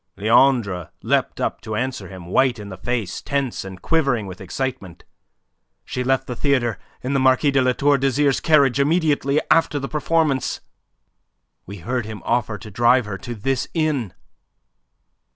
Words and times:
Leandre 0.17 0.89
leapt 1.03 1.39
up 1.39 1.61
to 1.61 1.75
answer 1.75 2.07
him, 2.07 2.25
white 2.25 2.57
in 2.57 2.69
the 2.69 2.77
face, 2.79 3.21
tense 3.21 3.63
and 3.63 3.83
quivering 3.83 4.25
with 4.25 4.41
excitement. 4.41 5.03
"She 5.85 6.03
left 6.03 6.25
the 6.25 6.35
theatre 6.35 6.79
in 7.03 7.13
the 7.13 7.19
Marquis 7.19 7.51
de 7.51 7.61
La 7.61 7.73
Tour 7.73 7.99
d'Azyr's 7.99 8.39
carriage 8.39 8.79
immediately 8.79 9.39
after 9.51 9.77
the 9.77 9.87
performance. 9.87 10.59
We 11.67 11.77
heard 11.85 12.07
him 12.07 12.23
offer 12.25 12.57
to 12.57 12.71
drive 12.71 13.05
her 13.05 13.19
to 13.19 13.35
this 13.35 13.67
inn." 13.75 14.15